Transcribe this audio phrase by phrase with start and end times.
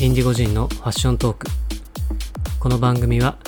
[0.00, 1.46] インディゴジンのファッショントーク。
[2.58, 3.38] この番組は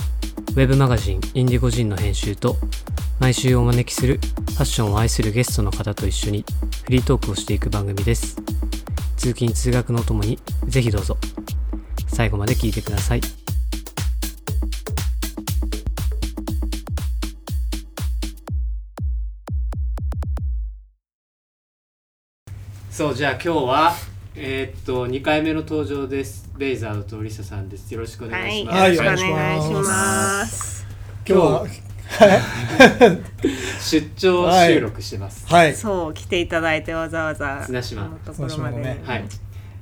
[0.51, 2.57] ウェブマガジンインディゴジンの編集と
[3.19, 6.45] 毎週お招きするファッションを愛するゲストの方と一緒に
[6.85, 8.37] フリートークをしていく番組です。
[9.17, 11.19] 通勤通学のともにぜひどうぞ。
[12.07, 13.21] 最後まで聞いてください。
[22.91, 26.51] そうじゃあ今日はえーっと2回目の登場です。
[26.59, 27.91] ベイザードとリサさんです。
[27.95, 30.87] よろしくお願いします、はいよろしくお願いします。
[31.27, 31.67] 今日は
[33.81, 35.75] 出張収録してます、はい。
[35.75, 38.03] そう来ていただいてわざわざ綱島。
[38.05, 39.03] このところまで、ね。
[39.07, 39.25] はい。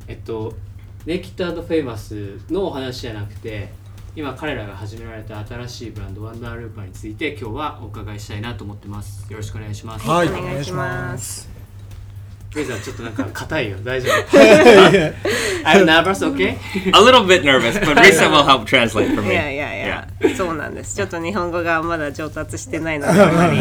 [0.06, 0.54] えっと
[1.04, 3.73] ネキッドフェイマスのお話じゃなくて
[4.14, 9.26] 今彼らが始められた新しいブランドワンダールーパーについて今日はお伺いしたいなと思ってます。
[9.32, 10.28] よろしくお願いします、はい。
[10.28, 11.53] お願いします
[12.54, 14.46] ベイザーちょっとなんか硬いよ大丈夫い
[14.95, 15.12] や
[15.65, 16.56] I'm nervous, okay?
[16.92, 19.34] A little bit nervous, but Risa will help translate for い me.
[19.34, 23.60] やいやいや、そうなんですちょっと日本語がまだ上達してないのであんまり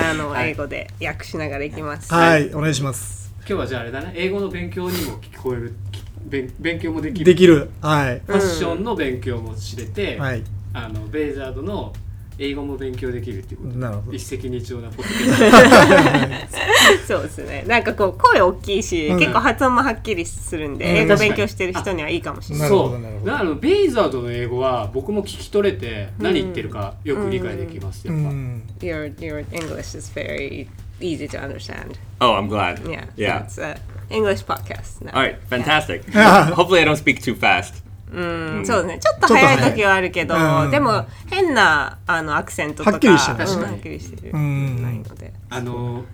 [0.00, 3.32] あの、はい英語で訳しながらいきますはいお願いします。
[3.40, 7.24] 今日はじゃああれだね英語の勉強にも聞こえるき勉勉強もできる。
[7.24, 7.70] できる。
[7.80, 8.20] はい。
[8.26, 10.44] ファッションの勉強も知れて、はい。
[10.74, 11.92] あのベイザードの
[12.38, 13.78] 英語も勉強できるっていうこと。
[13.78, 14.16] なるほど。
[14.16, 17.06] 一石二鳥なポッドキャスト。
[17.14, 17.64] そうですね。
[17.66, 19.18] なんかこう声大きいし、うん。
[19.18, 20.96] 結構発音もはっきりするんで、うん。
[20.96, 22.68] 英語勉強してる人にはいいかもしれない。
[22.68, 23.32] そうどなるほど。
[23.32, 28.62] だからベイザードの英語は僕も聞き取れて何言ってるかよく理解できます、うやっぱ、ん。
[28.80, 30.68] Your, your English is very
[31.00, 31.98] easy to understand.
[32.20, 32.80] Oh, I'm glad.
[32.88, 33.46] yeah, Yeah.
[33.46, 35.12] so it's a English podcast now.
[35.12, 36.04] All right, fantastic.
[36.12, 37.82] Hopefully, I don't speak too fast.
[38.12, 38.98] うん、そうですね。
[38.98, 40.34] ちょっと早い時はあるけど、
[40.70, 43.38] でも変なあのアクセントとかはっきりしてる。
[43.38, 44.82] うん確かにはっきりしてる、うん。
[44.82, 45.32] ないので。
[45.50, 46.04] あの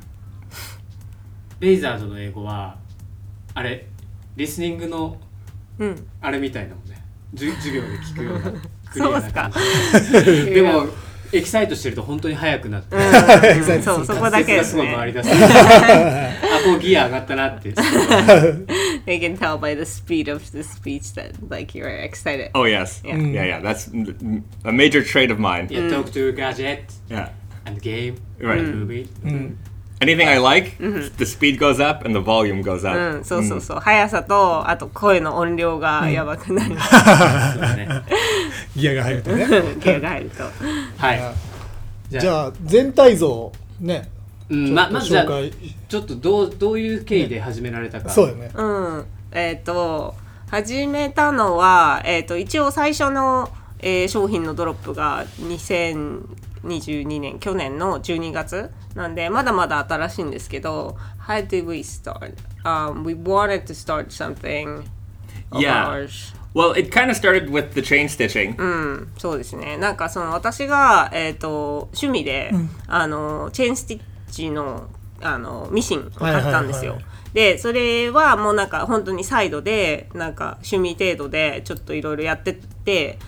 [1.60, 2.76] ベイザードの英語は
[3.54, 3.86] あれ
[4.36, 5.16] リスニングの
[5.78, 6.06] うん。
[6.20, 7.02] あれみたいなもんね。
[7.32, 9.42] じゅ授業で聞くようなクリアそうっすか。
[9.44, 9.62] な感
[10.02, 10.50] じ。
[10.50, 10.86] でも
[11.32, 15.22] エキサイトしてると本当に速くなって、うん、 そうそこだけですすごい回りね。
[16.63, 17.69] 出すあこうギア上がったなって
[19.05, 22.51] They can tell by the speed of the speech that like you're excited.
[22.53, 23.01] Oh, yes.
[23.03, 23.17] Yeah.
[23.17, 23.61] Yeah, yeah.
[23.61, 25.67] That's mm, a major trait of mine.
[25.69, 27.29] Yeah, talk to gadget Yeah.
[27.65, 28.59] and game Right.
[28.59, 29.09] and movie、
[30.01, 32.95] Anything I like, the speed goes up and the volume goes up.
[32.97, 33.79] うん、そうそうそう。
[33.79, 36.69] 速さとあと声の音量がやばくなる。
[36.69, 37.87] そうだね
[38.75, 39.47] ギアが入るとね
[39.79, 40.43] ギアが入ると。
[40.43, 41.19] はい
[42.09, 43.51] じゃあじゃあ全体像
[43.81, 44.09] ね
[44.50, 45.26] うんままずじゃあ
[45.88, 50.14] ちょっとどうどういう経緯で始められたか、そうよねうん、えっ、と
[50.50, 53.50] 始めたのは、えっと一応最初の、
[53.80, 62.34] えー商品のドロップが2022年去年の12月なんでまだまだ新しいんですけど How did we start?、
[62.64, 64.84] Um, we wanted to start something
[65.50, 65.88] of Yeah.
[65.88, 66.34] ours.
[66.54, 68.56] Well, it kind of started with the chain stitching.
[68.58, 72.52] うん、そうですねなんかその私が、えー、と趣味で、
[72.86, 74.02] あのチェーンスティッ
[74.34, 74.88] チの
[75.20, 76.98] あのミシンを買ったんですよ。
[77.32, 83.18] でそれはもうなんか本当にサイドでなんか趣味程度でちょっといろいろやってて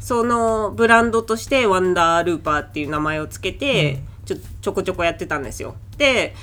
[0.00, 5.76] そのブランドとしてワンダールーパーっていう名前をつけて、ちょちょこちょこやってたんですよ。
[5.96, 6.34] で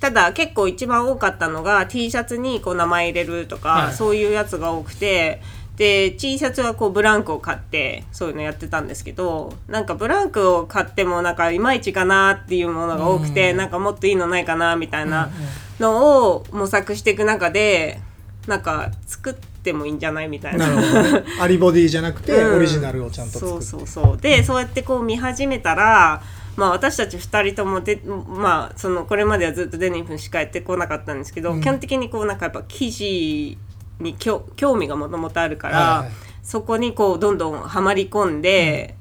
[0.00, 5.42] ただ結構一番多かったのが T シャツにこう名前入れるとか、はいそういうやつが多くて
[5.78, 15.30] で T シャツはこうブランクを買ってそういうのやってたんですけどなんかブランクを買ってもなんかいまいちかなっていうものが多くて、なんかもっといいのないかなみたいな
[15.78, 18.00] のを模索していく中で
[18.48, 20.66] なんか作ってもいいんじゃないみたいな。
[21.40, 22.56] アリボディじゃなくてうん。
[22.56, 24.16] オリジナルをちゃんと作ってそうそうそう。
[24.16, 26.22] でそうやってこう見始めたら
[26.56, 33.58] まあ私たち2人ともでまあそのこれまではずっとデニムしかやってこなかったんですけど、基本的にこうなんかやっぱ生地
[34.00, 36.12] に興味がもともとあるから、はいはい。
[36.42, 38.96] そこにこうどんどんはまり込んで、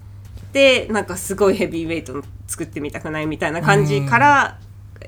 [0.54, 4.60] でなんかすごいヘビーウェイトの作ってみたくないみたいな感じから、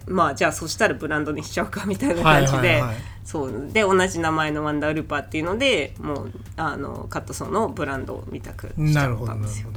[0.07, 2.95] まあじゃあそしたらブランドにしちゃおうかみたいな感じで、はいはいはい。
[3.23, 9.69] そうで同じ名前のワンダールーパーっていうのでもうあのカットソーのブランドを見たくしったんですよ。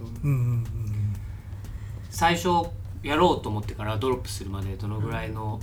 [2.08, 2.48] 最初
[3.02, 5.60] やろうと思ってからドロップするまでどのぐらいの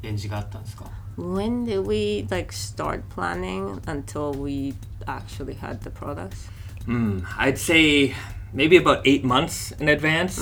[0.00, 0.84] レンジがあったんですか、
[1.17, 4.73] When did we like start planning until we
[5.07, 6.47] actually had the products?
[6.87, 8.15] Mm, I'd say
[8.51, 10.39] maybe about eight months in advance.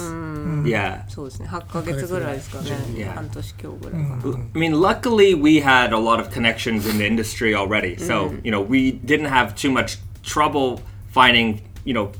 [0.65, 1.03] Yeah.
[1.09, 3.13] そうですね8ヶ月ぐらいですかね Yeah.
[3.13, 8.33] 半年強ぐらいかな、 I mean, luckily we had a lot of connections in the industry already, so
[8.43, 10.81] you know we didn't have too much trouble
[11.13, 12.11] finding you know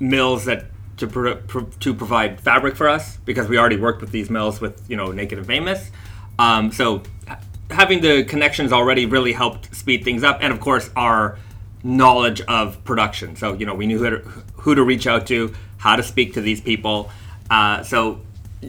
[0.00, 4.10] mills that to pro- pro- to provide fabric for us because we already worked with
[4.12, 5.90] these mills with you know Naked and Famous.
[6.38, 7.38] Um, so ha-
[7.70, 11.38] having the connections already really helped speed things up, and of course our
[11.82, 13.36] knowledge of production.
[13.36, 14.18] So you know we knew who to,
[14.54, 17.10] who to reach out to, how to speak to these people.
[17.50, 18.20] Uh, so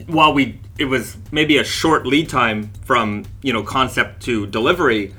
[0.06, 5.14] while we it was maybe a short lead time from you know concept to delivery,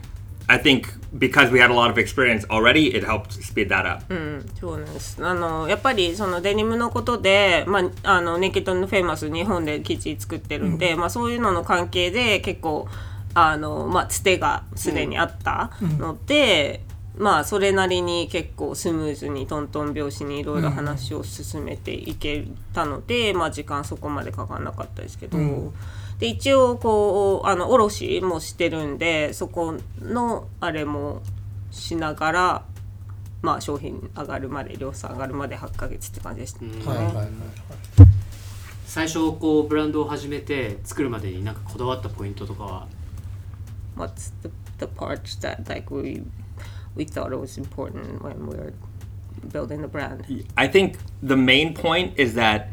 [0.47, 4.03] I think because we had a lot of experience already, it helped speed that up.
[4.59, 12.87] そうなんですあのやっぱりそのデニムのことで、まあ、あのネケットのフェイマス日本で生地作ってるんで、まあ、そういうのの関係で結構
[13.34, 16.82] あの、まあ、つてがすでにあったので、
[17.16, 25.38] まあそれなりに結構スムーズにトントン拍子にいろいろ話を進めていけたので、まあ時間そこまでかかんなかったですけど、
[26.18, 31.22] で一応こうあの卸もしてるんでそこのあれも
[31.70, 32.64] しながら
[33.42, 37.28] まあ商品上がるまで量産上がるまで8ヶ月って感じでした、はいはいはいはい。
[38.86, 42.86] 最初こうブランドを始めて作るまでになんかこだわったポイントとかは
[43.95, 46.23] What's the, the parts that like we
[46.95, 48.73] we thought it was important when we were
[49.51, 50.25] building the brand
[50.57, 52.69] I think the main point is that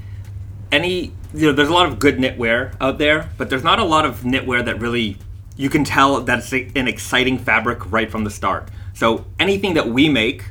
[0.73, 3.85] any you know there's a lot of good knitwear out there, but there's not a
[3.85, 5.17] lot of knitwear that really
[5.57, 8.69] you can tell that it's an exciting fabric right from the start.
[8.95, 10.45] So anything that we make,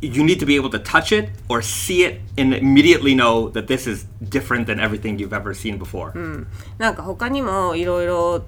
[0.00, 3.66] you need to be able to touch it or see it and immediately know that
[3.66, 6.12] this is different than everything you've ever seen before.
[6.78, 8.44] なんか他にもいろいろ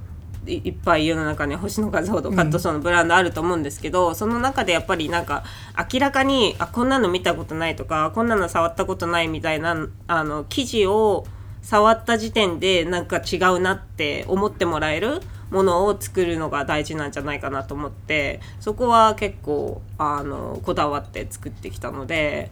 [0.48, 5.44] いいっぱい世の中に星の数ほどカットソーのブランドあると思うんですけど、その中でやっぱりなんか
[5.92, 11.26] 明らかにあこんなの見たことないとかこんなの触ったことないみたいなあの生地を
[11.62, 15.22] 触った時点でなんか違うなって思ってもらえる
[15.52, 22.52] ものを作るのが大事なんじゃないかなと思ってそこは結構あのこだわって作ってきたので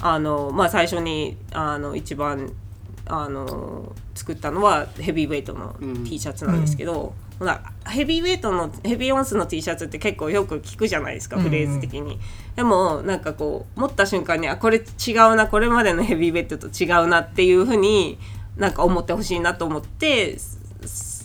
[0.00, 2.52] あの、まあ、最初にあの一番
[3.06, 5.74] あの作ったのはヘビーウェイトの
[6.04, 12.20] T シャツなんですけど、ほらヘビーウェイトのヘビーオンスの T シャツって結構よく聞くじゃないですかフレーズ的に、
[12.54, 18.16] でもなんかこう持った瞬間にあこれ違うなこれまでのヘビーウェイトと違うなっていうふうに
[18.56, 21.22] なんか思ってほしいなと思ってそ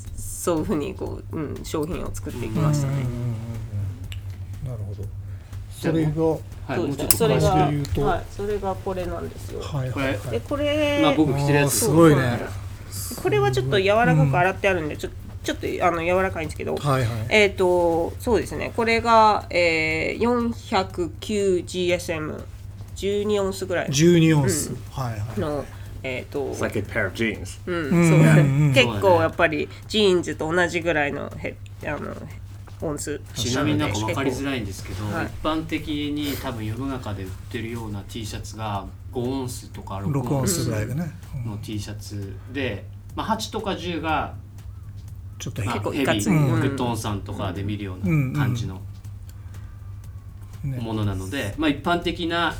[0.47, 2.93] そういうふうにこう、うん、商品を作っていきましたね。
[4.65, 5.03] なるほど。
[5.69, 6.39] それがは
[6.77, 7.15] い。
[7.15, 7.71] それが、は
[8.17, 9.61] い、それがこれなんですよ。
[9.61, 10.31] はいはいはい。
[10.31, 11.73] でこれ、まあ僕着てるやつ。
[11.73, 12.39] すごいね。
[13.21, 15.09] これはちょっと柔らかく洗ってあるんで、ちょ
[15.47, 17.09] ちょっとあの柔らかいんですけど、はいはい。
[17.29, 18.73] えっ、とそうですね。
[18.75, 20.51] これが、えー、
[22.97, 23.87] 409GSM12 オンスぐらい。
[23.87, 25.39] 12オンス、はいはい。
[25.39, 25.63] の、
[26.03, 27.61] えっ、と like a pair of jeans.
[27.65, 28.73] うん。
[28.75, 31.55] 結構やっぱりジーンズと同じぐらいのへ
[31.85, 32.13] あの
[32.81, 33.21] オンス。
[33.33, 35.27] ちなみになんか分かりづらいんですけど、はい。
[35.27, 41.07] 一般的に多分世の中で売ってるような T シャツが5オンスとか6 6オンスぐらいの
[41.63, 42.85] T シャツで、
[43.15, 44.35] まあ、8とか10が、
[45.39, 46.17] ちょっとまあ、結構ヘビーい。
[46.17, 46.61] かついうん。
[46.61, 48.81] グッドさんとかで見るよううんな感じの
[50.63, 52.55] ねものなので、まあ、一般的な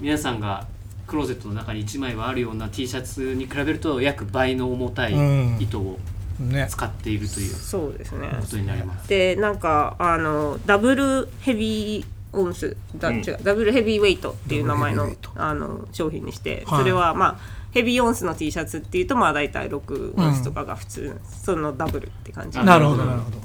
[0.00, 0.66] 皆さんが
[1.06, 5.56] クローゼットの中に1枚はあるような T シャツに比べると約倍の重たいうん。
[5.60, 5.98] 糸を
[6.38, 6.66] ね。
[6.70, 8.28] 使っているというそうですね。
[8.40, 9.08] ことになります。
[9.08, 16.80] でなんかあのダブルヘビーオンスだ、違うダブルヘビーウェイトっていう名前のあの商品にして、はい。
[16.80, 22.58] それはまあヘビーオンスの T シャツっていうとまあ大体6オンスとかが普通、そのダブルって感じ。
[22.58, 23.38] あなるほどなるほど。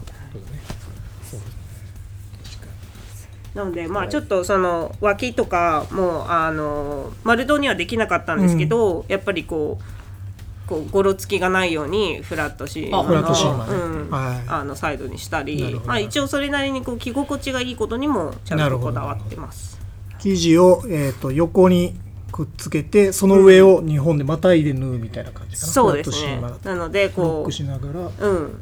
[3.53, 14.43] なのでまあちょっとその脇とかもあの丸胴にはできなかったんですけど、やっぱりこうこうゴロつきがないようにフラットシーマあフラットシーマの,、ねうんはい。
[14.47, 19.79] あのサイドにしたりまあ、一応それなりにこう着心地がいいことにもちゃんとこだわってます。
[20.19, 21.95] 生地を、えー、と横に
[22.33, 26.41] くっつけてその上を日本でまたいで縫うみたいな感じかな、そうですね。
[26.63, 27.99] なのでロッこクしながら。
[28.07, 28.61] ううん。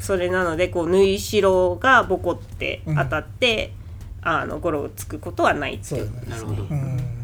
[0.00, 3.72] それなのでこう縫い代がボコって当たって、
[4.20, 6.10] あのゴロつくことはないっていう。
[6.10, 6.22] ね。
[6.28, 7.23] なるほど、うん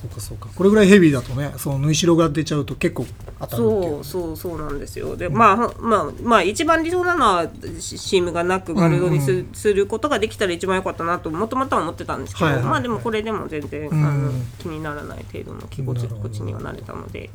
[0.00, 0.48] そうかそうか。
[0.54, 3.06] これぐらいヘビーだとねその縫い代が出ちゃうと結構
[3.38, 3.80] 当たるっていう。
[3.80, 5.16] そうそうそうなんですよ。
[5.16, 12.62] で、まあほまあまあ一番理想なのはシシームがなく丸胴にす,、うんすることができたら一番良かったなともともとは思ってたんですけど、はいはい。
[12.62, 17.30] はいまあでもこれでも全然、うんあの気にならない程度の着心地にはなれたので。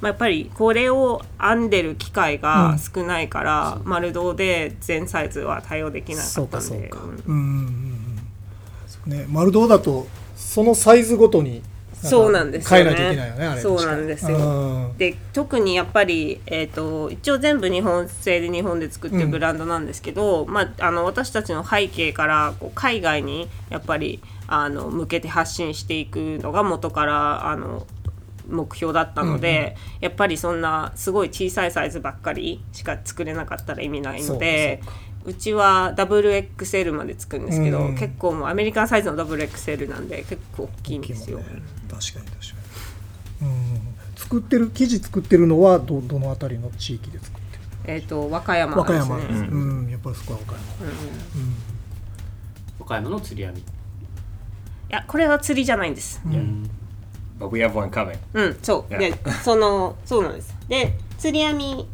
[0.00, 6.50] まあ、やっぱりこれを編んでる機会が少ないから、丸胴で全サイズは対応できなかったんで。
[6.50, 6.98] かそうか。
[7.02, 8.06] うんうんうん
[9.06, 9.12] うん。
[9.12, 10.06] ね丸胴だと
[10.56, 11.60] そのサイズごとに
[12.00, 12.84] かそうなんですよね。
[12.84, 13.60] 変えないといけないよねあれ。
[13.60, 14.38] そうなんですよ。
[14.38, 14.96] うん。
[14.96, 27.86] で特にやっぱり、えー、と一応全部日本製で日本で作ってるブランドなんですけど、まあ、あの私たちの背景からこう海外にやっぱりあの向けて発信していくのが元からあの
[28.48, 34.90] 目標だったので、やっぱりそんなすごい小さいサイズばっかりしか作れなかったら意味ないのでそ
[35.26, 41.38] うちは WXL まで作るんですけど、うん結構もうアメリカンサイズの WXL なんで結構大きいんですよ。
[41.38, 41.44] ね
[41.90, 42.56] 確かに確か
[43.42, 43.80] に、うん、
[44.16, 47.56] 作ってる生地作ってるのはどどのあたりの地域で作って
[47.88, 49.10] るえっ、と和歌山和歌ですね。
[49.10, 50.62] 山です、うんやっぱりそこは和歌山、
[52.78, 53.62] 岡山の釣り網い
[54.88, 56.20] やこれは釣りじゃないんです。
[57.38, 58.16] But we have one coming.
[58.34, 58.92] うん、そう。
[58.92, 58.98] Yeah.
[58.98, 59.14] で、
[59.44, 60.54] その、そうなんです。
[60.68, 61.86] で、釣り網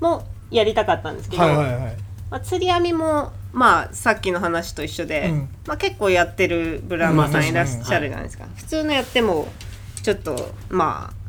[0.00, 5.48] もやりたかったんですけど、はいはいはいまあ、釣り網も、まあ、さっきの話と一緒で、うん。
[5.66, 8.46] まあ、結構やってるブランドさまあんいらっしゃるじゃないですか。
[8.56, 9.48] 普通のやっても、
[10.02, 11.26] ちょっと、まあ、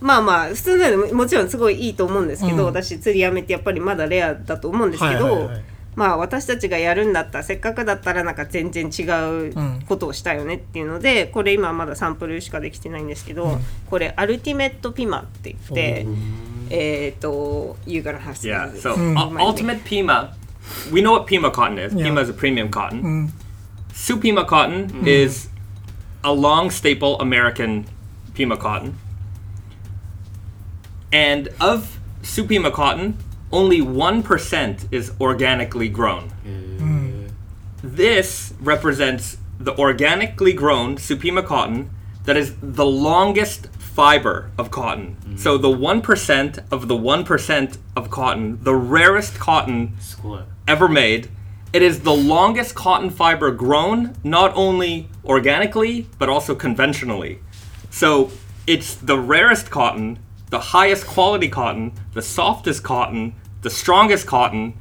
[0.00, 2.64] まあまあ普通のやももちろんすごいいいと思うんですけど、うん。
[2.66, 5.64] 私釣りやめてやっぱりまだレアだと思うんですけど、はいはいはい。
[5.94, 9.78] まあ私たちがやるんだったらせっかくだったらなんか全然違うん。
[9.78, 13.58] うことをしたよねっていうので、これ今まだサンプルしかできてないんですけど、うん。
[13.88, 16.06] これアルティメットピマって言って、
[16.69, 18.71] えっ、と You gonna have to Yeah.
[18.71, 18.99] do So this.
[18.99, 20.33] u- ultimate Pima,
[20.91, 21.93] we know what Pima cotton is.
[21.93, 22.05] Yeah.
[22.09, 23.01] Pima is a premium cotton.
[23.01, 23.33] うん
[23.93, 25.49] Supima cotton is
[26.23, 27.85] a long staple American
[28.33, 28.93] Pima cotton.
[31.11, 33.17] And of Supima cotton,
[33.51, 36.31] only 1% is organically grown.
[37.83, 41.89] This represents the organically grown Supima cotton
[42.25, 45.16] that is the longest fiber of cotton.
[45.20, 45.36] Mm-hmm.
[45.38, 49.96] So the 1% of the 1% of cotton, the rarest cotton
[50.68, 51.30] ever made.
[51.72, 57.38] It is the longest cotton fiber grown, not only organically, but also conventionally.
[57.88, 58.30] So
[58.66, 60.18] it's the rarest cotton,
[60.50, 64.74] the highest quality cotton, the softest cotton, the strongest cotton,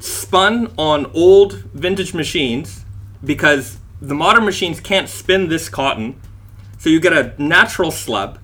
[0.00, 2.86] spun on old vintage machines
[3.22, 6.18] because the modern machines can't spin this cotton
[6.82, 8.40] so you get a natural slab,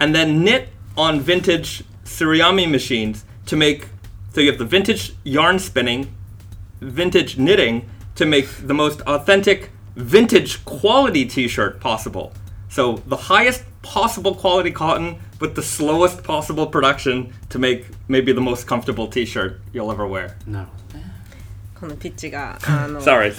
[0.00, 3.88] and then knit on vintage Suriyami machines to make.
[4.32, 6.10] So you have the vintage yarn spinning,
[6.80, 12.32] vintage knitting to make the most authentic vintage quality T-shirt possible.
[12.70, 18.40] So the highest possible quality cotton with the slowest possible production to make maybe the
[18.40, 20.38] most comfortable T-shirt you'll ever wear.
[20.46, 20.66] No.
[21.80, 23.32] このピッチがあの Sorry.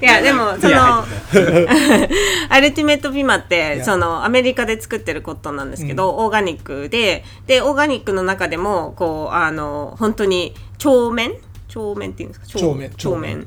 [0.00, 1.04] いやでもその
[2.48, 11.32] アルティメットピマってそのアメリカで作ってるコットンなんですけど、オーガニックででオーガニックの中でもこうあの本当に長面？
[11.68, 12.46] 長面っていうんですか？
[12.58, 13.46] 長面長面。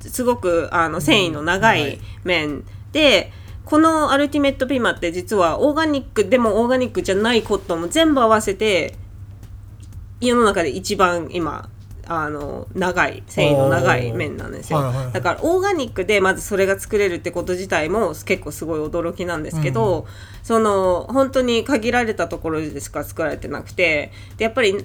[0.00, 3.32] すごくあの繊維の長い面で、
[3.64, 8.94] このアルティメットピマって実はオーガニックでもオーガニックじゃないコットンも全部合わせて
[10.20, 11.68] 世の中で一番今
[12.06, 15.12] あの長い繊維の長い面なんですよ、はいはいはい。
[15.12, 20.06] だからオーガニックでまずそれが作れるってこと自体も結構すごい驚きなんですけど、
[20.42, 24.84] その本当に限られたところでしか作られてなくてでやっぱり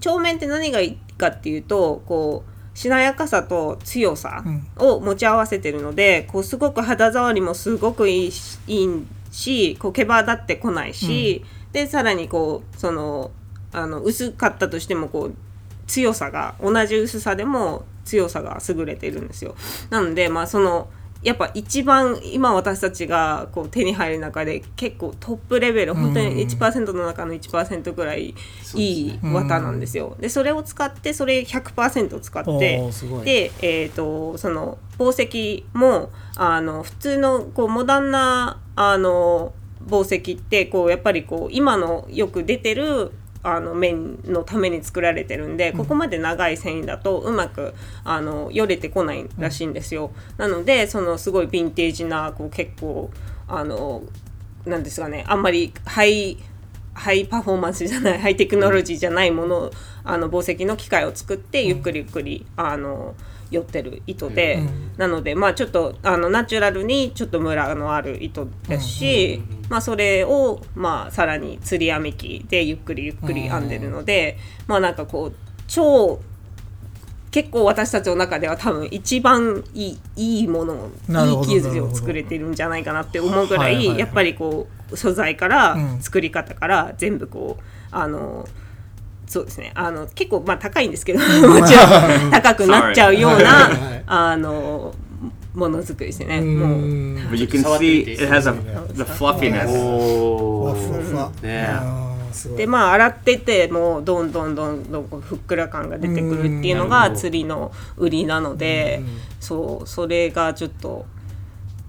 [0.00, 4.44] 帳面って何がいいかっていうとこうしなやかさと強さ
[4.76, 13.30] を持ち合わせてるので、こうすごく肌触りもすごくいいしいいしこう毛羽立ってこないし、でさらにこうその
[13.72, 15.34] あの薄かったとしてもこう
[15.88, 19.56] 強さが同じ薄さでも強さが優れているんですよ。
[19.90, 20.88] なのでまあその
[21.22, 28.34] やっぱ一番今私たちがこう手に入る中で結構トップレベル本当に1%の中の1%ぐらい
[28.74, 30.16] いい綿なんですよ。
[30.20, 32.90] でそれを使ってそれ100%使って
[33.24, 39.52] で、えー、とその宝石もあの普通のこうモダンなあの
[39.86, 43.10] 宝石ってこうやっぱりこう今のよく出てる
[43.56, 47.74] あの面のために作られてるんで、ここまで長い繊維だとうまく
[48.04, 50.10] あのよれてこないらしいんですよ。
[50.36, 53.10] なのでそのすごいヴィンテージなこう結構
[53.46, 54.02] あの
[54.66, 56.36] なんですかねあんまりハイ
[56.94, 59.70] ハイパフォーマンスじゃないハイテクノロジーじゃないもの
[60.04, 63.14] あの宝石の機械を作ってゆっくりゆっくりあの
[63.50, 64.62] 寄ってる糸で、
[64.96, 74.36] なのでまあちょっとあのナチュラルにちょっとムラのある糸ですし、まあそれをまあさらに釣り網機でゆっくりゆっくり編んでるので、
[74.66, 75.32] まあなんかこう
[75.66, 76.20] 超
[77.30, 83.98] 結構私たちの中では多分一番いいいいものいい生地を作れてるんじゃないかなって思うぐらはいはいはいい。
[83.98, 86.02] やっぱりこう素材からうん。
[86.02, 88.48] 作り方から全部こうあの
[89.28, 89.72] そうですね。
[89.74, 91.18] あの結構まあ高いんですけど
[91.48, 93.70] もちろん 高くなっちゃうような
[94.06, 94.94] あの
[95.54, 96.38] ものづくりですね。
[96.38, 96.80] うもう。
[96.80, 97.30] Mm.
[97.30, 98.54] But you can see it has a
[98.94, 99.68] the fluffiness.
[102.56, 109.02] でまあ洗っててもうどんどんどんどんふっくら感が出てくるっていうのが釣りの売りなので、
[109.40, 111.04] そうそれがちょっと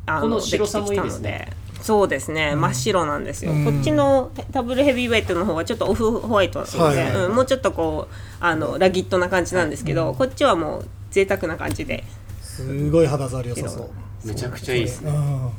[0.05, 1.29] あこの白さもいいですね。
[1.29, 6.60] できてきたのでそうですね、真っ白なんですよ、こっちのダブルヘビーウェイトの方はちょっとオフホワイト。
[6.60, 6.98] なので、はい。
[6.98, 7.36] はいはいうん。
[7.36, 12.03] もうちょっとこうあのラギットな感じなんですけど、こっちはもう贅沢な感じで。
[12.43, 13.89] すごい肌触り良さそう。
[14.24, 15.10] めちゃくちゃいいですね。
[15.10, 15.51] うん。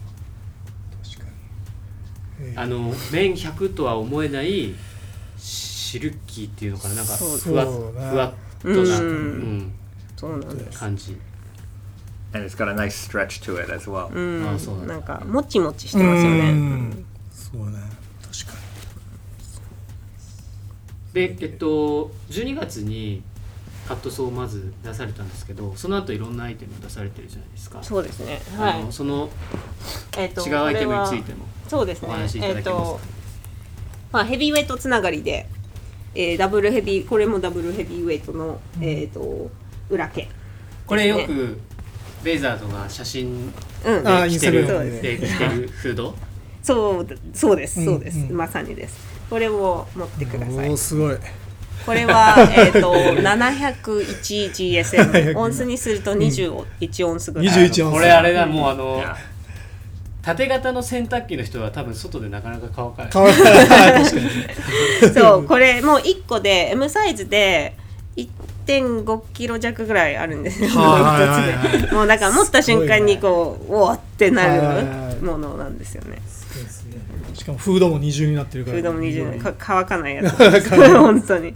[1.02, 1.30] 確か
[2.38, 2.56] に。
[2.56, 4.72] あの綿100とは思えない
[5.36, 6.94] シルキーっていうのかな。
[6.94, 7.70] なんかそうふわね。
[8.08, 8.32] ふわっ
[8.62, 8.84] とな、うん。
[8.84, 9.72] うん。
[10.16, 10.78] そうなんです。
[10.78, 11.18] 感じ
[12.32, 14.08] And it's got a nice stretch to it as well.
[14.14, 14.48] うん。
[14.48, 14.94] あそうなんだ。
[14.94, 17.04] なんかもちもちしてますようねん。
[17.32, 17.78] そうね。
[18.22, 18.58] 確か
[21.12, 23.22] でえっと12月に
[23.88, 27.82] カットソーをまず出されたんですけどその後いろんなアイテムを出されてるじゃないですか。
[27.82, 28.40] そうですね。
[28.56, 28.72] はい。
[28.74, 29.28] あのその
[30.16, 32.08] えっと違うアイテムについてもそうですね。
[32.08, 32.70] お話しいただけますか？
[32.70, 33.00] えっと
[34.12, 35.48] まあヘビーウェイトつながりで、
[36.14, 39.50] えーダブルヘビーこれもダブルヘビーウェイトの、えっと
[39.88, 40.28] 裏毛
[40.86, 41.58] これよく
[42.22, 43.52] ベイザードが写真
[43.84, 44.08] うん。
[44.08, 45.02] あ着てるそうです。
[45.02, 46.14] で着てるフード？
[46.62, 48.98] そうそうですうんそうです、うんまさにです。
[49.30, 50.76] これを持ってください。
[50.76, 51.16] すごい。
[51.86, 57.94] これは、 えっと 701GSM オンスにすると21オンスぐらい、21オンス。
[57.94, 59.02] これあれだもうあの.
[60.22, 63.10] 縦型の洗濯機の人は多分外でなかなか乾かない。
[63.10, 63.32] かわい。
[63.32, 63.50] い 確
[64.10, 64.20] かに。
[65.14, 67.74] そうこれもう1個で M サイズで
[68.70, 70.68] 1.5キロ弱ぐらいあるんですよ。
[70.70, 76.22] はい もうだから持った瞬間にこうおおってなるものなんですよね。
[77.34, 78.76] しかもフードも二重になってるから。
[78.76, 80.36] フードも20年か乾かないやつ。
[80.96, 81.54] 本当に。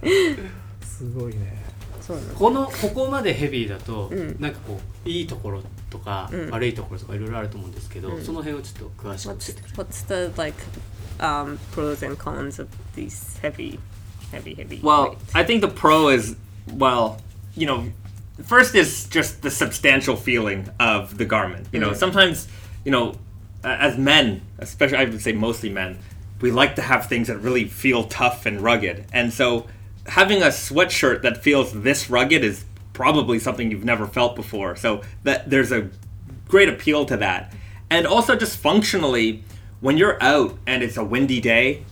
[0.81, 1.63] すごいね。
[2.01, 2.37] そうなんです。
[2.37, 4.35] このここまでヘビーだと、うん。
[4.39, 6.49] なんかこういいところとか、うん。
[6.49, 10.57] 悪いところとかいろいろあると思うんですけど、その辺をちょっと詳しく教 What's, えてくれ what's the like
[11.19, 13.79] um, pros and cons of these heavy
[14.31, 15.17] heavy heavy Well, weight?
[15.33, 16.35] I think the pro is,
[16.73, 17.21] well,
[17.55, 17.85] you know,
[18.43, 21.67] first is just the substantial feeling of the garment.
[21.71, 21.97] You know, mm-hmm.
[21.97, 22.47] sometimes,
[22.83, 23.15] you know,
[23.63, 25.97] as men, especially I would say mostly men,
[26.41, 29.05] we like to have things that really feel tough and rugged.
[29.13, 29.67] And so
[30.07, 34.75] having a sweatshirt that feels this rugged is probably something you've never felt before.
[34.75, 35.89] So that there's a
[36.47, 37.53] great appeal to that.
[37.89, 39.43] And also just functionally,
[39.79, 41.83] when you're out and it's a windy day,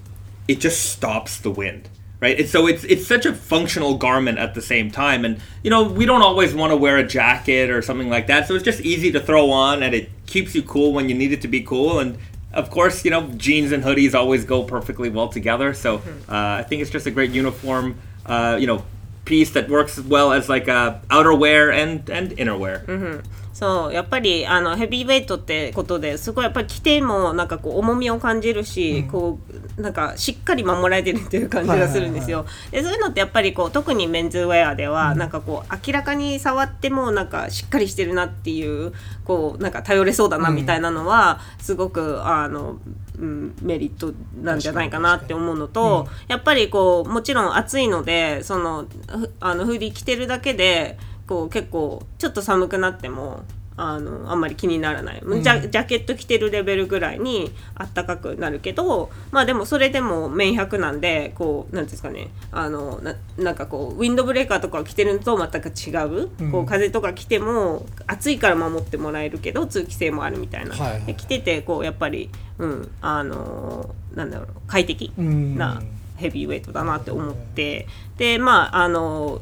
[0.48, 1.90] it just stops the wind
[2.23, 5.71] right it's, so it's it's such a functional garment at the same time and you
[5.71, 8.65] know we don't always want to wear a jacket or something like that so it's
[8.65, 11.49] just easy to throw on and it keeps you cool when you need it to
[11.49, 12.19] be cool and
[12.53, 15.97] of course you know jeans and hoodies always go perfectly well together so
[16.29, 18.83] uh, i think it's just a great uniform uh, you know
[19.25, 23.23] piece that works well as like a outerwear and and innerwear
[23.59, 32.46] そうやっぱりあのヘビーウェイトってことですごいやっぱり着てもなんかこう重みを感じるし、こう なんかしっかり守られてるっていう感じがするんですよ。
[32.72, 38.94] でそういうのってやっぱりこう特にメンズウェアでは、なんかこう明らかに触ってもなんかしっかりしてるなっていう
[39.26, 42.78] こうなんか頼れそうだなみたいなのは、すごくあの、
[43.18, 53.44] うん、メリットなんじゃないかなって思うのと、やっぱりこうもちろん暑いのでそのふあのフーディー着てるだけでこう結構ちょっと寒くなっても
[53.76, 62.30] あのあんまり気にならない、ジャジャケット着てるレベルぐらいにあったかくなるけどまあでもそれでも綿100なんでこうなんていうんですかね。
[62.52, 65.92] あのななんかこうウィンドブレーカーとかを着てるのと全く違
[66.24, 71.06] う、こう風とか着ても暑いから守ってもらえるけど通気性もあるみたいな、はいはい。
[71.06, 75.58] で着ててこうやっぱり、うん、あのなんだろう快適うん。
[75.58, 75.82] な
[76.16, 77.88] ヘビーウェイトだなって思って。
[78.18, 79.42] でまああの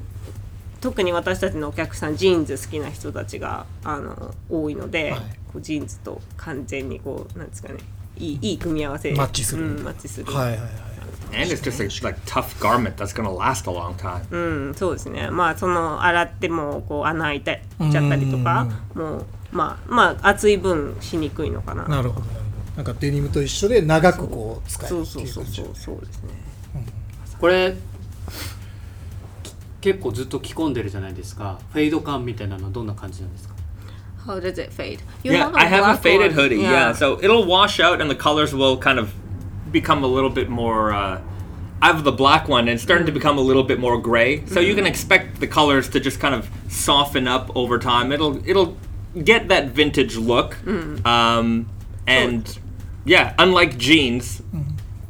[0.82, 5.22] 特に私たちのお客さんジーンズ好きな人たちがあの多いので、はい。
[5.54, 7.80] こうジーンズと完全にこうなんですかね
[8.18, 9.14] いいいい組み合わせ。
[9.14, 9.64] マッチする。
[9.64, 10.70] うん、マッチする、はいはいはい。
[11.34, 14.22] And it's just a like tough garment that's going to last a long time.
[14.32, 15.30] うん、そうですね。
[15.30, 21.88] まあその洗ってもこう穴開いてちゃったりとかもうまあまあ暑い分しにくいのかな。
[21.88, 22.76] なるほどなるほど。
[22.78, 26.30] なんかデニムと一緒で長くこう使えそるってうそうそうそうそうですね。
[27.40, 27.91] これき
[29.81, 33.55] 結構ずっと着込んでるじゃないですかフェード感みたいなのはどんな感じなんですか
[34.27, 34.99] How does it fade?
[35.23, 36.35] You yeah, I have a black faded one.
[36.35, 36.57] hoodie.
[36.57, 36.93] Yeah.
[36.93, 39.15] so it'll wash out, and the colors will kind of
[39.71, 40.93] become a little bit more.
[40.93, 41.21] Uh,
[41.81, 44.45] I have the black one, and it's starting to become a little bit more gray.
[44.47, 48.11] So you can expect the colors to just kind of soften up over time.
[48.11, 48.77] It'll it'll
[49.23, 50.57] get that vintage look,
[51.07, 51.69] um,
[52.09, 52.59] and
[53.05, 54.43] yeah, unlike jeans,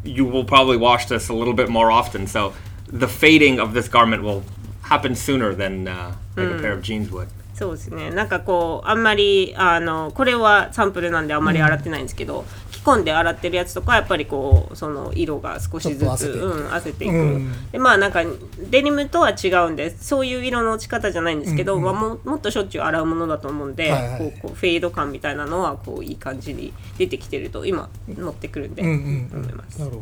[0.05, 2.27] you will probably wash this a little bit more often.
[2.27, 2.53] So
[2.87, 4.45] the fading of this garment will
[4.92, 7.28] happen sooner than uh, like a pair of jeans would.
[7.54, 8.10] そうですね。
[8.10, 16.46] なんかこうあんまりあのこれはサンプルなんであんまり洗ってないんですけど、着込んで洗ってるやつとかやっぱりこうその色が少しずつ褪せていく。
[16.46, 17.72] うん褪せていく、うん。
[17.72, 18.24] でまあなんか
[18.70, 21.86] デニムとは違うんでそういう色の落ち方じゃないんですけど、うんうん。
[21.86, 24.20] まあ、ももっとしょっちゅう洗うものだと思うんで、はいはい。
[24.20, 29.42] こうこうフェード感みたいなのはこういい感じに出てきてると今乗ってくるんで、うんうんうん。
[29.42, 29.80] 思います。
[29.80, 30.02] なるほ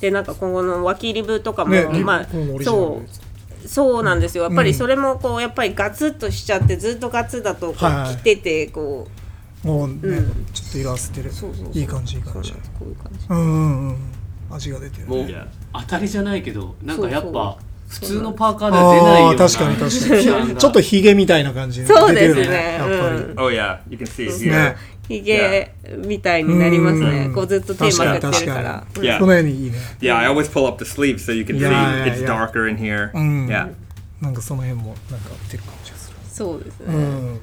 [0.00, 2.26] でなんか今後の脇リブとかも、どねまあ
[2.62, 3.06] そう
[3.66, 4.44] そうなんですよ。
[4.44, 4.66] やっぱうん。
[4.66, 9.08] りそれもこうやっぱりガツッとしちゃってずっとガツだとこう着ててこ
[9.62, 10.46] もうね、うん。
[10.52, 11.32] ちょっと色あせてる。
[11.32, 11.72] そうそうそう。
[11.74, 12.52] いい感じいい感じ。
[12.52, 13.26] こういう感じ。
[13.28, 13.96] うんうんうん。
[14.50, 15.34] 味が出てるもうね
[15.72, 17.58] 当たりじゃないけどなんかやっそうぱ
[18.00, 19.38] 普通のパーカーでは出ないような。
[19.38, 20.56] 確かに確かに。
[20.56, 22.74] ちょっとヒゲみたいな感じでそうですね。
[22.78, 23.40] やっぱり、うん。
[23.40, 24.50] Oh yeah, you can see.
[24.50, 24.76] ね。
[25.08, 27.26] ひげみたいになりますね。
[27.26, 27.34] うん。
[27.34, 28.86] こうずっと手まくってるから。
[28.92, 29.18] 確かに Yeah.
[29.18, 29.78] この辺にいいね。
[30.00, 32.26] Yeah, I always pull up the sleeves so you can Yeah, see yeah, it's yeah.
[32.26, 33.12] darker in here.
[33.12, 33.48] Mm.
[33.48, 33.68] Yeah.
[34.20, 36.16] なんかその辺もなんか出てる感じがする。
[36.30, 37.40] そうですね、うん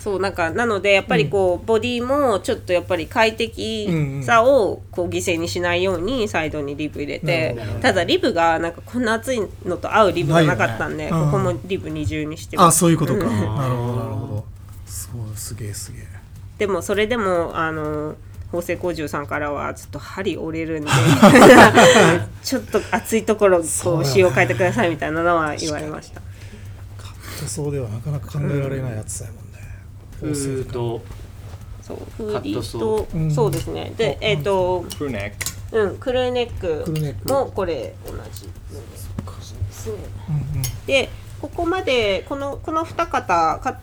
[0.00, 3.86] そうなんかなのでやっぱりこう、ボディもちょっとやっぱり快適
[4.24, 7.82] さをこう犠牲にしないようにサイドにリブ入れて、なるほど。
[7.82, 12.78] ただリブがなんかこんな厚いのと合うリブがなかったんで、ねうんここもリブ二重にしてあます。
[12.78, 13.24] そういうことか。
[13.24, 14.44] なるほどなるほど。
[14.86, 16.04] そうすげえすげえ。
[16.56, 18.16] でもそれでもあの
[18.52, 20.90] 縫製工場さんからはちょっと針折れるんで
[22.42, 26.22] ちょっと厚いところこう仕様変えてくださいみたいなのは言われました。
[27.40, 29.39] 塗装ではなかなか考えられないやつだもんね、
[30.20, 31.00] フード。
[31.82, 32.80] そうフーディカットソー。
[32.80, 33.92] ーと、うんそうですね。
[33.96, 35.32] でえっ、と Crew neck.
[35.72, 36.84] うんクルーネック。
[36.84, 37.32] クルーネック。
[37.32, 38.52] もこれ同じで
[39.72, 39.94] すね。
[40.28, 41.08] うんうんで
[41.40, 43.80] ここまでこのこの2方か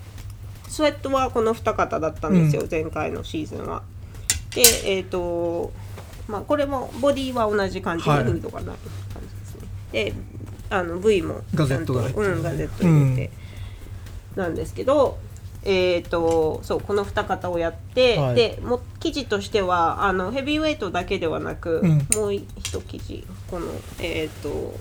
[0.67, 2.67] スウェットはこの2方だったんですよ、うん。
[2.69, 3.81] 前回のシーズンは。
[4.53, 5.71] でえっ、と
[6.27, 8.23] まあこれもボディは同じ感じではい。
[8.25, 9.67] フードがない感じですね。
[9.91, 10.13] で
[10.69, 12.35] あの V もガゼットが入ってる。
[12.35, 13.31] うんガゼット入れて、
[14.35, 15.17] なんですけど。
[15.63, 18.35] えー、とそうこの2方をやって、はい。
[18.35, 22.07] でも生地としてはあのヘビーウェイトだけではなく、うん。
[22.15, 22.45] もう一
[22.79, 23.67] 生地この
[23.99, 24.73] えっ、と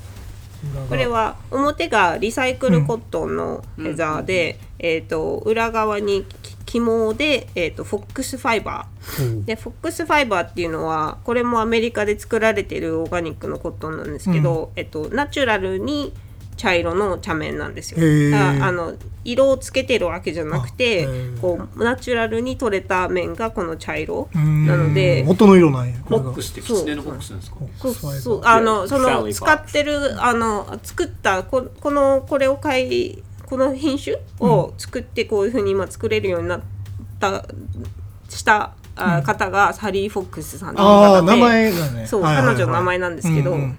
[0.72, 9.44] 裏がこれは表がリサイクルコットンのヘザーで、えー、と裏側にき紐で、えー、とフォックスファイバー。
[9.44, 16.12] でフォックスファイバーっていうのはこれもアメリカで作られているオーガニックのコットンなんですけど、えっとナチュラルに
[16.56, 17.98] 茶色の茶綿なんですよ。
[18.34, 21.06] あの色をつけてるわけじゃなくて
[21.40, 24.66] こうナチュラルに取れた綿がこの茶色うん。
[24.66, 27.58] なので元の色なんやボックスってキツネのボックスなんですか
[28.20, 28.40] そう。
[28.44, 36.60] あのその使ってるあの作ったここのこれを買いこの品種を作ってこういうふうに今作れるようになっ
[37.20, 37.44] た
[38.28, 40.80] したあ方がサリー・フォックスさんで。
[40.80, 42.06] ああ名前がね。
[42.06, 42.54] そうはいはいはい。
[42.54, 43.78] 彼女の名前なんですけどうんうん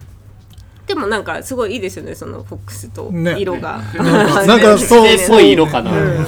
[0.88, 3.38] でもなんかすごいいいですよねそのフォックスとね。
[3.38, 5.08] 色が、なんかなんか そう。
[5.08, 6.26] キツネっぽい色かな、うん。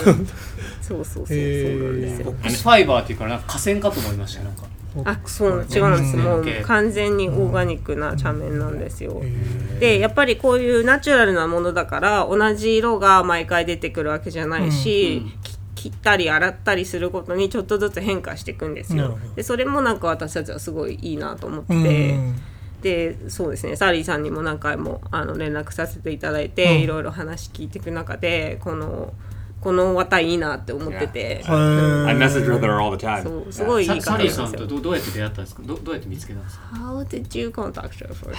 [0.81, 2.25] そうそうそうそうなんですよ。
[2.25, 4.63] ボックスファイバーっていうからなんか河川かと思いましたよなんか。
[5.05, 6.17] あそう違うんです。
[6.17, 19.19] もううん完全にオーガニックな茶綿なんですよ、へでやっぱりこういうナチュラルなものだから同じ色が毎回出てくるわけじゃないし、き切ったり洗ったりすることにちょっとずつ変化していくんですよ。
[19.35, 22.35] でそれもなんか私たちはすごいいいなと思って、うん
[22.81, 29.13] でそうですねサリーさんにも何回もあの連絡させていただいて、うんいろいろ話聞いていく中でこの
[29.61, 33.23] この綿いいなって思ってて、I message with her all the time.
[33.23, 38.37] そうすごいいいサ方サリーさんとどどうやって出会ったんですかどどうやって見つけたんですか How did you contact her first?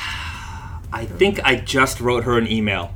[0.92, 2.90] I think I just wrote her an email.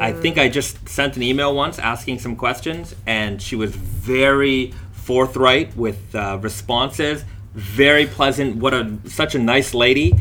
[0.00, 4.72] I think I just sent an email once asking some questions, and she was very
[4.92, 7.24] forthright with uh, responses.
[7.54, 8.56] Very pleasant.
[8.56, 10.14] What a such a nice lady.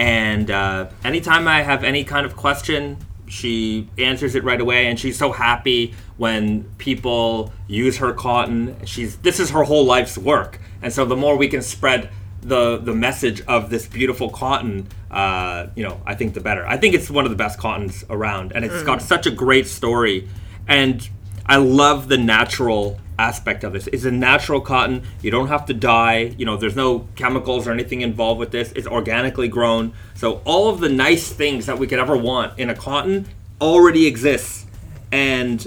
[0.00, 2.96] And uh, anytime I have any kind of question,
[3.28, 4.86] she answers it right away.
[4.86, 8.76] And she's so happy when people use her cotton.
[8.86, 10.58] She's this is her whole life's work.
[10.80, 12.08] And so the more we can spread
[12.40, 16.66] the the message of this beautiful cotton, uh, you know, I think the better.
[16.66, 19.66] I think it's one of the best cottons around, and it's got such a great
[19.66, 20.26] story.
[20.66, 21.06] And
[21.49, 23.87] I love the natural aspect of this.
[23.87, 25.03] It's a natural cotton.
[25.21, 26.33] You don't have to dye.
[26.37, 28.71] You know, there's no chemicals or anything involved with this.
[28.73, 29.93] It's organically grown.
[30.15, 33.27] So all of the nice things that we could ever want in a cotton
[33.61, 34.65] already exists,
[35.11, 35.65] and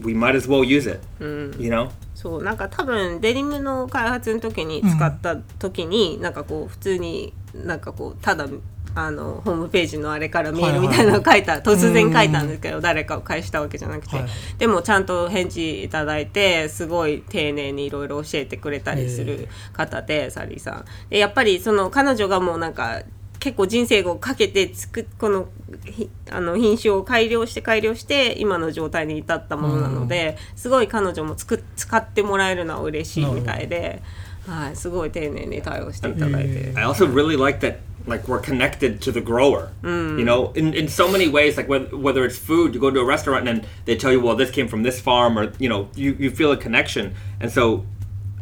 [0.00, 1.00] we might as well use it.
[1.20, 1.90] You know.
[2.14, 8.46] そうなんか多分デニムの開発の時に使った時に、なんかこう普通になんかこうただ
[8.93, 14.29] あのホームページのあれからメールみたいなのを書いた、突然書いたんですけど、誰かを返したわけじゃなくて、はい。
[14.57, 20.85] でもちゃんと返事いただいてすごい丁寧にいろいろ教えてくれたりする方で、サリーさん。
[21.09, 23.03] でやっぱりその彼女がもうなんか
[23.39, 25.47] 結構人生をかけてつくこの
[25.85, 34.01] ひあの品種を改良して改良して今の状態に至ったものなので、すごい彼女もつく使ってもらえるのは嬉しいみたいで。
[34.47, 36.73] はい、すごい丁寧に対応していただいて。
[36.75, 39.71] I also really like that like we're connected to the grower.
[40.19, 42.99] You know, in, in so many ways, like whether, whether it's food, you go to
[42.99, 45.69] a restaurant and then they tell you, well, this came from this farm, or you
[45.69, 47.15] know, you, you feel a connection.
[47.39, 47.85] And so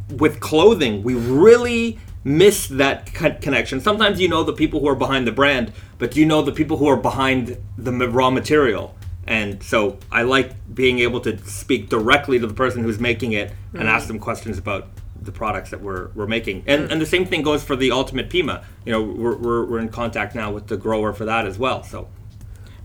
[0.09, 3.79] with clothing, we really miss that co- connection.
[3.79, 6.77] Sometimes you know the people who are behind the brand, but you know the people
[6.77, 8.95] who are behind the raw material.
[9.25, 13.53] And so I like being able to speak directly to the person who's making it
[13.73, 13.85] and mm.
[13.85, 14.87] ask them questions about
[15.23, 16.63] the products that we're, we're making.
[16.67, 18.63] And, and the same thing goes for the Ultimate Pima.
[18.85, 21.83] You know, we're, we're, we're in contact now with the grower for that as well.
[21.83, 22.07] So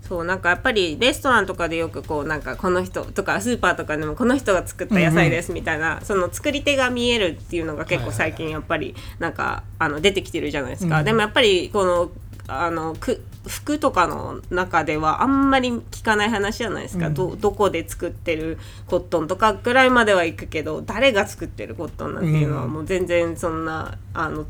[0.08, 12.10] そうなんかやっぱりレストランとかでよくこうなんかこの人とかスーパーとかでもこの人が作った野菜ですみたいな、その作り手が見えるっていうのが結構最近やっぱりなんかあの出てきてるじゃないですか、でもやっぱりこの
[12.46, 24.46] あのく服とかの中ではあんまり聞かない話じゃないですか、どどこで作ってるコットンとかぐらいまでは行くけど誰が作ってるコットンなんていうのはもう全然そんなあの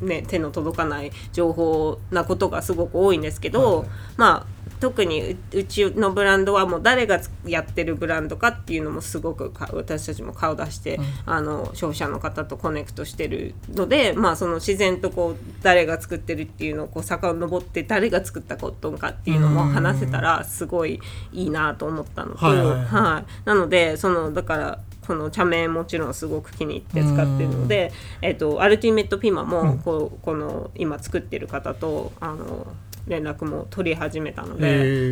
[0.00, 21.00] ね、手の届かない情報なことがすごく多いんですけど、まあ特にううちのブランドはもう誰がつやってるブランドかっていうのもすごくか私たちも顔出して、あの消費者の方とコネクトしてるので、まあ、その自然とこう誰が作ってるっていうのをこう遡って誰が作ったコットンかっていうのも話せたらすごい
[21.32, 32.66] いいなと思ったのと、はいはいはいはい、なのでそのだからこの茶名もちろんすごく気に入って使ってるので、えっとアルティメットピーマもこう、この今作ってる方とあの
[33.06, 34.66] 連絡も取り始めたのへで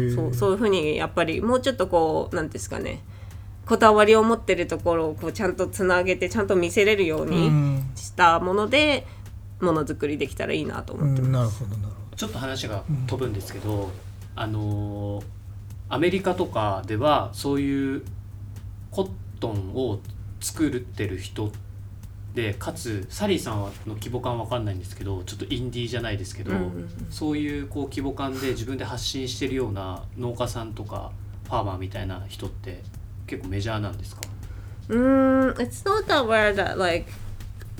[0.09, 0.15] ー。
[0.15, 3.03] そうそういうふうにやっぱりもうちょっとこうなんですかね
[3.67, 7.91] こだわりを持ってるところをこうちゃんとつなげてちゃんと見せれるよううにん。
[7.95, 9.07] したもので
[9.65, 11.29] ものづくりできたらいいなとう思ってます。
[11.29, 13.91] んなるほどなるほちょっと話が飛ぶんですけど、
[14.37, 15.25] あのー
[15.89, 18.03] アメリカとかではそういう
[18.91, 20.01] コットンを
[20.41, 21.53] 作ってる人
[22.35, 27.07] でかつサリーさんの規模感わかんないんですけどちょっとインディーじゃないですけど、うんうんうん。
[27.11, 31.13] そういうこう規模感で自分で発信してるような農家さんとか
[31.45, 32.83] ファーマーみたいな人って
[33.27, 34.23] 結構メジャーなんですか
[34.89, 37.13] ？Mm, it's not that rare that like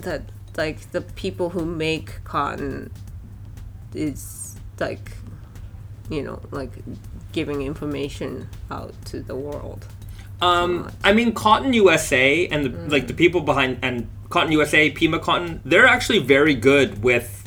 [0.03, 0.21] that
[0.57, 2.91] like the people who make cotton
[3.95, 5.13] is like
[6.11, 6.73] you know like
[7.33, 9.87] giving information out to the world.
[10.41, 15.21] Um, I mean, Cotton USA and the, like the people behind and Cotton USA, Pima
[15.21, 17.39] Cotton, they're actually very good with.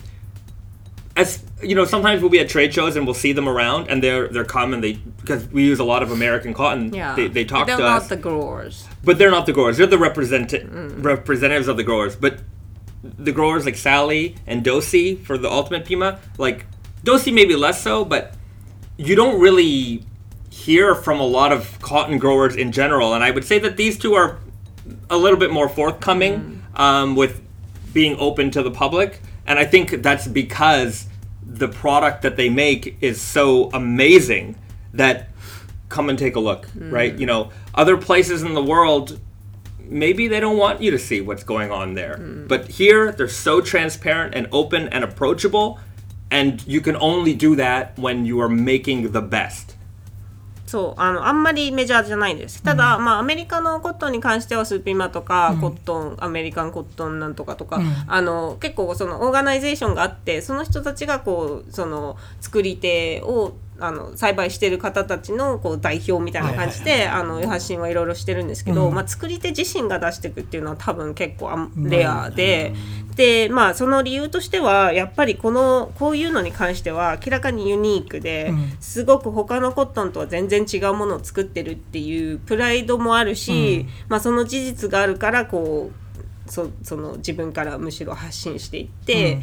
[1.18, 4.02] As you know, sometimes we'll be at trade shows and we'll see them around, and
[4.04, 4.82] they're they're common.
[4.82, 6.94] They because we use a lot of American cotton.
[6.94, 8.88] Yeah, they, they talk They're to not us, the growers.
[9.04, 9.78] but they're not the growers.
[9.78, 10.54] They're the represent
[10.98, 12.16] representatives of the growers.
[12.16, 12.40] But
[13.18, 16.66] the growers like Sally and Dosey for the Ultimate Pima, like
[17.04, 18.34] Dosey maybe less so, but
[18.98, 20.04] you don't really
[20.50, 23.14] hear from a lot of cotton growers in general.
[23.14, 24.40] And I would say that these two are
[25.10, 27.42] a little bit more forthcoming um, with
[27.94, 29.22] being open to the public.
[29.46, 31.08] And I think that's because
[31.46, 34.56] the product that they make is so amazing
[34.94, 35.30] that
[35.90, 37.18] come and take a look, right?
[37.18, 39.20] You know, other places in the world,
[39.91, 42.17] maybe they don't want you to see what's going on there.
[42.19, 45.79] But here, they're so transparent and open and approachable.
[46.31, 49.77] And you can only do that when you are making the best.
[50.71, 72.74] そうあのあんまりメジャーじゃないんですただ、まあ、アメリカのコットンに関してはスーピマとか、コットンアメリカンコットンなんとかとか、あの結構そのオーガナイゼーションがあってその人たちがこうその作り手を あの栽培してる方たちのこう代表みたいな感じで、あの発信はいろいろしてるんですけど、まあ、作り手自身が出していくっていうのは多分結構レアで、
[73.16, 85.92] でまあその理由としてはやっぱりこのこういうのに関しては明らかにユニークで、すごく他のコットンとは全然違うものを作ってるっていうプライドもあるし、まあ、その事実があるからこ
[86.48, 89.42] うそその自分からむしろ発信していって、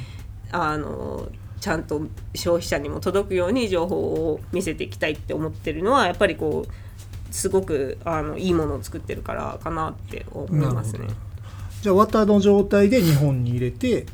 [0.53, 1.29] あの
[1.63, 2.03] ちゃんと
[2.35, 11.07] 消費者にも届くように情報を見せていきたいって思ってるのはやっぱりこうすごくあのいいものを作ってるからかなって思いますね。
[11.81, 14.07] じゃあ綿の状態で日本に入れて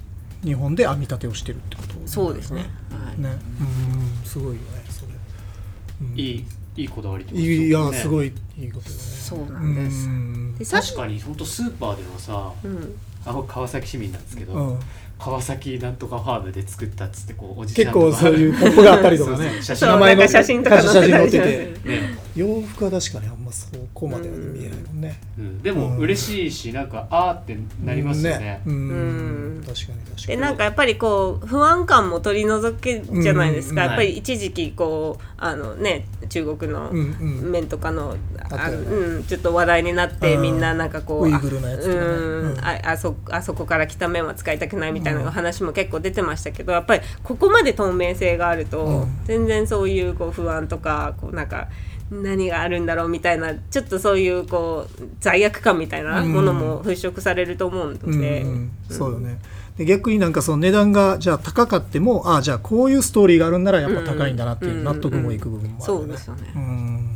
[0.45, 3.31] 日本で編み立てをしてるってことそうですね、はいね。
[3.61, 6.23] うんすごいよねそれ。
[6.23, 6.45] いい
[6.77, 8.27] いいこだわりってこといいいやねすごい
[8.59, 9.01] いいことだね。
[9.01, 10.07] そうなんです。
[10.07, 10.55] うん。
[10.59, 12.95] でさ確かに本当スーパーではさ、うん。
[13.25, 14.81] あ僕川崎市民なんですけど、うん
[15.19, 18.07] 川崎なんとかファームで作ったっつってこうおじちゃんとか。
[18.07, 19.37] 結構そういうポップがあったりとかね。
[19.37, 19.63] そうそう。
[19.63, 21.89] 写真なんか写真とか写真載ってて。
[21.89, 22.19] ね。
[22.37, 25.21] 洋服は確かにあんまそこまでは見えないもんね。
[25.37, 28.63] うん、でも嬉しいしなんかあーってなりますよね。
[28.65, 28.75] うん。
[28.75, 29.65] うん。
[29.67, 33.89] 確かに確かでになんかやっぱりこう不安感も取り除けじゃないですか、うん。
[33.89, 37.51] やっぱり一時期こうあのね中国のうんうん。
[37.51, 38.17] 面とかの
[38.51, 40.43] あうん、ちょっと話題になってうん。
[40.43, 42.01] みんななんかこうウイグルのやつとかね。
[42.01, 42.59] うんうん。
[42.61, 49.19] ああそあそこから来た面は使いたくないみたいな話も結構出てましたけどやっぱりここまで透明性があると、うん。
[49.25, 51.69] 全然そういうこう不安とかこうなんか
[52.11, 58.47] 何があるんだろうみたいなちょっとそういうこう罪悪感みたいなものも払拭されると思うので。
[58.91, 59.39] そうよね。
[59.77, 66.05] で逆になんかその値段がじゃあ高かってもああじゃあこういうストーリーがあるんならやっぱ高いんだなっていう納得もいく部分もあるそよね。
[66.07, 66.53] うですよね。
[66.57, 67.09] うん。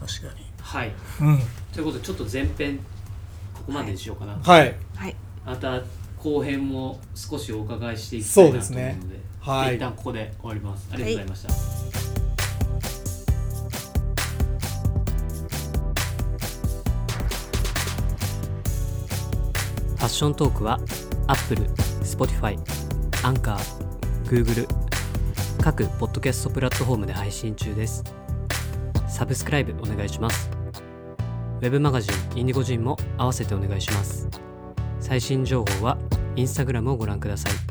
[0.00, 0.34] 確か
[0.70, 0.88] はい。
[0.88, 1.38] にうん。
[1.72, 2.78] ということでちょっと前編
[3.54, 4.76] ここまでにしようかな、はい。
[4.94, 5.16] はい。
[5.44, 5.82] また
[6.16, 9.00] 後編も少しお伺いしていきたいなと思うのでそうですね。
[9.40, 9.76] はい。
[9.76, 10.88] 一旦ここで終わります。
[10.92, 11.52] ありがとうございました、
[19.96, 20.78] ファッショントークは
[21.26, 21.68] Apple、
[22.04, 22.56] Spotify、
[23.24, 23.56] Anchor、
[24.24, 24.68] Google
[25.60, 28.04] 各ポッドキャストプラットフォームで配信中です。
[29.08, 30.59] サブスクライブお願いします
[31.60, 34.26] ウェブマガジンインディゴジンも合わせてお願いします。
[34.98, 35.98] 最新情報は
[36.34, 37.69] インスタグラムをご覧ください。